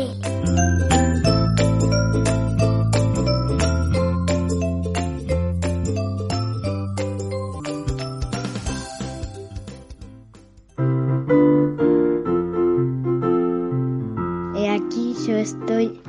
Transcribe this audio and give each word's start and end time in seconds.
He 14.55 14.69
aquí 14.69 15.13
yo 15.27 15.35
estoy 15.35 15.99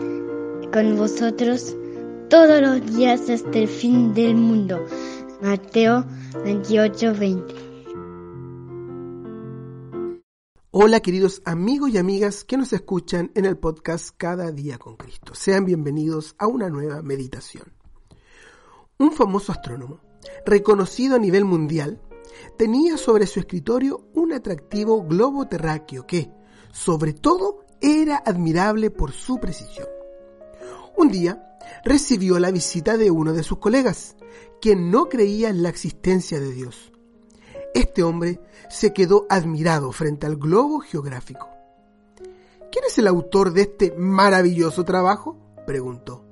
con 0.72 0.96
vosotros 0.96 1.74
todos 2.30 2.60
los 2.60 2.94
días 2.94 3.28
hasta 3.28 3.58
el 3.58 3.66
fin 3.66 4.14
del 4.14 4.36
mundo. 4.36 4.78
Mateo 5.42 6.04
28, 6.44 7.14
20. 7.18 7.57
Hola 10.80 11.00
queridos 11.00 11.42
amigos 11.44 11.90
y 11.90 11.98
amigas 11.98 12.44
que 12.44 12.56
nos 12.56 12.72
escuchan 12.72 13.32
en 13.34 13.46
el 13.46 13.56
podcast 13.56 14.10
Cada 14.16 14.52
día 14.52 14.78
con 14.78 14.94
Cristo. 14.94 15.34
Sean 15.34 15.64
bienvenidos 15.64 16.36
a 16.38 16.46
una 16.46 16.70
nueva 16.70 17.02
meditación. 17.02 17.72
Un 18.96 19.10
famoso 19.10 19.50
astrónomo, 19.50 19.98
reconocido 20.46 21.16
a 21.16 21.18
nivel 21.18 21.44
mundial, 21.44 22.00
tenía 22.56 22.96
sobre 22.96 23.26
su 23.26 23.40
escritorio 23.40 24.06
un 24.14 24.32
atractivo 24.32 25.02
globo 25.02 25.48
terráqueo 25.48 26.06
que, 26.06 26.30
sobre 26.70 27.12
todo, 27.12 27.64
era 27.80 28.22
admirable 28.24 28.92
por 28.92 29.10
su 29.10 29.40
precisión. 29.40 29.88
Un 30.96 31.08
día 31.08 31.58
recibió 31.84 32.38
la 32.38 32.52
visita 32.52 32.96
de 32.96 33.10
uno 33.10 33.32
de 33.32 33.42
sus 33.42 33.58
colegas, 33.58 34.14
quien 34.60 34.92
no 34.92 35.08
creía 35.08 35.48
en 35.48 35.64
la 35.64 35.70
existencia 35.70 36.38
de 36.38 36.52
Dios. 36.52 36.92
Este 37.74 38.02
hombre 38.02 38.40
se 38.68 38.92
quedó 38.92 39.26
admirado 39.28 39.92
frente 39.92 40.26
al 40.26 40.36
globo 40.36 40.80
geográfico. 40.80 41.48
¿Quién 42.70 42.84
es 42.86 42.98
el 42.98 43.06
autor 43.06 43.52
de 43.52 43.62
este 43.62 43.94
maravilloso 43.96 44.84
trabajo? 44.84 45.36
preguntó. 45.66 46.24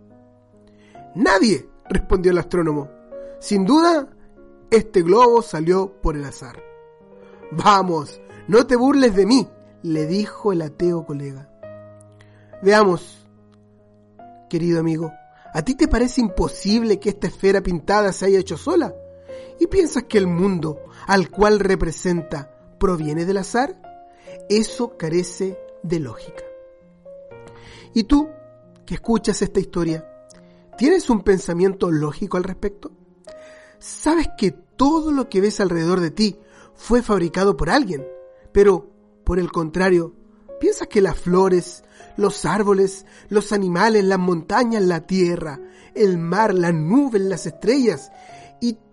Nadie, 1.15 1.69
respondió 1.89 2.33
el 2.33 2.39
astrónomo. 2.39 2.91
Sin 3.41 3.65
duda, 3.65 4.09
este 4.71 5.03
globo 5.03 5.43
salió 5.43 6.01
por 6.03 6.17
el 6.17 6.25
azar. 6.25 6.63
Vamos, 7.53 8.21
no 8.49 8.67
te 8.67 8.77
burles 8.77 9.15
de 9.15 9.27
mí, 9.27 9.49
le 9.83 10.07
dijo 10.07 10.53
el 10.53 10.63
ateo 10.63 11.07
colega. 11.07 11.49
Veamos, 12.63 13.27
querido 14.51 14.81
amigo, 14.81 15.13
¿a 15.53 15.63
ti 15.63 15.75
te 15.75 15.89
parece 15.89 16.21
imposible 16.21 16.99
que 16.99 17.11
esta 17.11 17.29
esfera 17.29 17.61
pintada 17.61 18.13
se 18.13 18.27
haya 18.27 18.39
hecho 18.39 18.57
sola? 18.57 18.95
¿Y 19.59 19.67
piensas 19.69 20.05
que 20.05 20.19
el 20.19 20.27
mundo 20.27 20.81
al 21.07 21.31
cual 21.31 21.61
representa 21.61 22.51
proviene 22.79 23.25
del 23.25 23.39
azar? 23.39 23.81
Eso 24.49 24.97
carece 24.97 25.59
de 25.83 26.01
lógica. 26.01 26.43
¿Y 27.95 28.05
tú, 28.05 28.29
que 28.85 28.95
escuchas 28.95 29.41
esta 29.43 29.61
historia, 29.61 30.07
tienes 30.77 31.09
un 31.09 31.23
pensamiento 31.23 31.91
lógico 31.91 32.37
al 32.37 32.45
respecto? 32.45 32.93
¿Sabes 33.79 34.29
que 34.37 34.51
todo 34.51 35.13
lo 35.13 35.29
que 35.29 35.41
ves 35.41 35.61
alrededor 35.61 36.01
de 36.01 36.11
ti 36.11 36.39
fue 36.75 37.03
fabricado 37.03 37.57
por 37.57 37.71
alguien? 37.71 38.07
Pero, 38.53 38.91
por 39.25 39.39
el 39.39 39.51
contrario, 39.51 40.15
¿piensas 40.61 40.89
que 40.89 41.01
las 41.01 41.19
flores, 41.19 41.85
los 42.17 42.45
árboles, 42.45 43.07
los 43.29 43.53
animales, 43.53 44.05
las 44.05 44.19
montañas, 44.19 44.83
la 44.83 45.07
tierra, 45.07 45.61
el 45.95 46.19
mar, 46.19 46.55
las 46.55 46.75
nubes, 46.75 47.23
las 47.23 47.47
estrellas 47.47 48.11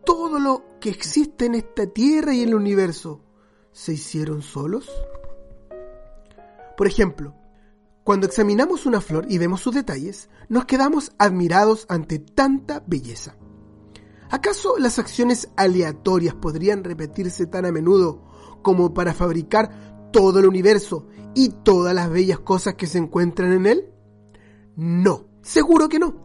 todo 0.06 0.40
lo 0.40 0.80
que 0.80 0.90
existe 0.90 1.46
en 1.46 1.56
esta 1.56 1.88
tierra 1.88 2.34
y 2.34 2.42
en 2.42 2.50
el 2.50 2.56
universo 2.56 3.22
se 3.72 3.94
hicieron 3.94 4.42
solos? 4.42 4.90
Por 6.78 6.88
ejemplo, 6.88 7.36
cuando 8.04 8.28
examinamos 8.28 8.86
una 8.86 9.00
flor 9.00 9.26
y 9.30 9.38
vemos 9.38 9.62
sus 9.62 9.76
detalles, 9.76 10.30
nos 10.50 10.66
quedamos 10.66 11.14
admirados 11.18 11.86
ante 11.88 12.20
tanta 12.20 12.84
belleza. 12.86 13.36
¿Acaso 14.30 14.78
las 14.78 15.00
acciones 15.00 15.50
aleatorias 15.56 16.36
podrían 16.36 16.84
repetirse 16.84 17.46
tan 17.46 17.66
a 17.66 17.72
menudo 17.72 18.24
como 18.62 18.94
para 18.94 19.14
fabricar 19.14 20.10
todo 20.12 20.40
el 20.40 20.48
universo 20.48 21.08
y 21.36 21.50
todas 21.50 21.94
las 21.94 22.10
bellas 22.10 22.40
cosas 22.40 22.74
que 22.74 22.88
se 22.88 22.98
encuentran 22.98 23.54
en 23.54 23.66
él? 23.68 23.94
No, 24.76 25.28
seguro 25.42 25.88
que 25.88 26.00
no. 26.00 26.16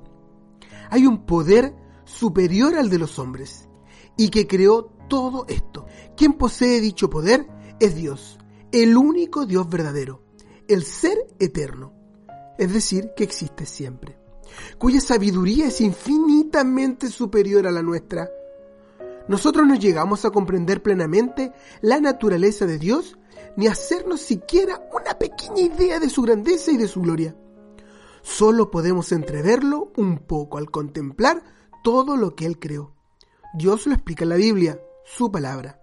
Hay 0.91 1.07
un 1.07 1.27
poder 1.27 1.75
superior 2.09 2.75
al 2.77 2.89
de 2.89 2.99
los 2.99 3.19
hombres 3.19 3.69
y 4.17 4.31
que 4.31 4.47
creó 4.47 4.91
todo 5.09 5.45
esto. 5.49 5.87
Quien 6.17 6.33
posee 6.33 6.81
dicho 6.81 7.11
poder 7.11 7.47
es 7.79 7.95
Dios, 7.95 8.39
el 8.73 8.97
único 8.97 9.47
Dios 9.47 9.69
verdadero, 9.69 10.23
el 10.67 10.85
ser 10.85 11.19
eterno, 11.39 11.93
es 12.59 12.73
decir, 12.73 13.11
que 13.17 13.25
existe 13.25 13.67
siempre, 13.67 14.19
cuya 14.79 15.01
sabiduría 15.01 15.67
es 15.67 15.81
infinitamente 15.81 17.09
superior 17.09 17.67
a 17.67 17.71
la 17.71 17.83
nuestra. 17.83 18.29
Nosotros 19.29 19.67
no 19.67 19.75
llegamos 19.75 20.25
a 20.25 20.31
comprender 20.31 20.83
plenamente 20.83 21.53
la 21.83 22.01
naturaleza 22.01 22.67
de 22.67 22.79
Dios 22.79 23.19
ni 23.57 23.67
hacernos 23.67 24.21
siquiera 24.21 24.89
una 24.93 25.19
pequeña 25.19 25.61
idea 25.61 26.01
de 26.01 26.09
su 26.09 26.23
grandeza 26.23 26.73
y 26.73 26.79
de 26.79 26.89
su 26.89 27.03
gloria. 27.03 27.37
Solo 28.23 28.71
podemos 28.71 29.13
entreverlo 29.13 29.93
un 29.97 30.19
poco 30.19 30.59
al 30.59 30.71
contemplar 30.71 31.43
todo 31.91 32.19
lo 32.19 32.35
que 32.35 32.45
Él 32.45 32.59
creó. 32.59 32.93
Dios 33.55 33.87
lo 33.87 33.95
explica 33.95 34.25
en 34.25 34.29
la 34.29 34.37
Biblia, 34.37 34.79
su 35.07 35.33
palabra. 35.33 35.81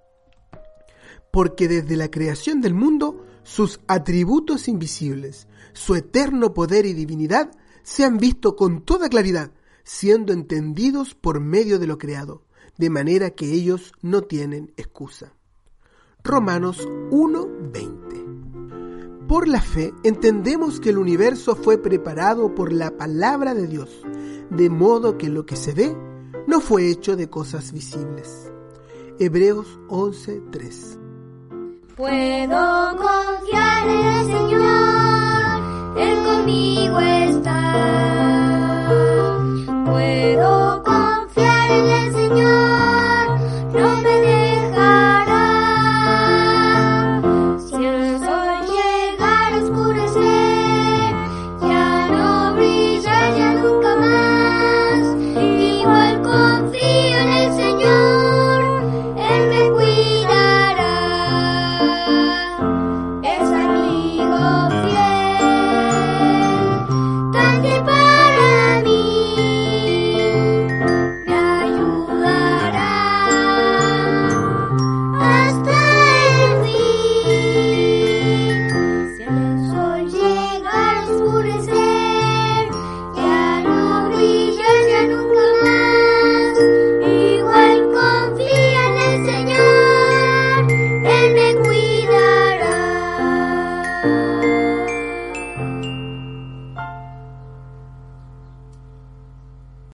Porque 1.32 1.68
desde 1.68 1.96
la 1.96 2.12
creación 2.12 2.62
del 2.62 2.76
mundo, 2.76 3.26
sus 3.42 3.80
atributos 3.88 4.68
invisibles, 4.68 5.48
su 5.74 5.96
eterno 5.96 6.54
poder 6.54 6.86
y 6.86 6.94
divinidad 6.94 7.50
se 7.82 8.04
han 8.04 8.20
visto 8.20 8.56
con 8.56 8.86
toda 8.86 9.10
claridad, 9.10 9.50
siendo 9.84 10.32
entendidos 10.32 11.16
por 11.16 11.40
medio 11.40 11.80
de 11.80 11.88
lo 11.88 11.98
creado, 11.98 12.44
de 12.78 12.92
manera 12.92 13.32
que 13.32 13.52
ellos 13.52 13.92
no 14.04 14.22
tienen 14.22 14.76
excusa. 14.78 15.34
Romanos 16.24 16.88
1:20 17.10 19.26
Por 19.28 19.48
la 19.48 19.60
fe 19.60 19.92
entendemos 20.04 20.80
que 20.80 20.92
el 20.92 21.00
universo 21.00 21.56
fue 21.56 21.80
preparado 21.80 22.54
por 22.54 22.74
la 22.74 22.96
palabra 22.96 23.56
de 23.56 23.66
Dios, 23.66 24.05
de 24.50 24.70
modo 24.70 25.18
que 25.18 25.30
lo 25.30 25.46
que 25.46 25.56
se 25.56 25.74
ve 25.74 25.96
no 26.48 26.60
fue 26.60 26.90
hecho 26.90 27.16
de 27.16 27.30
cosas 27.30 27.72
visibles. 27.72 28.52
Hebreos 29.20 29.80
11:3 29.90 31.00
Puedo 31.96 32.98
confiar 32.98 33.88
en 33.88 34.06
el 34.06 34.26
Señor, 34.26 35.98
Él 35.98 36.26
conmigo 36.26 37.00
está. 37.00 38.05